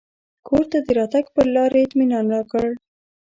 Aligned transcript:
کور 0.47 0.63
ته 0.71 0.77
د 0.85 0.87
راتګ 0.97 1.25
پر 1.35 1.45
لار 1.53 1.71
یې 1.77 1.81
اطمنان 1.85 2.25
راکړ. 2.35 2.67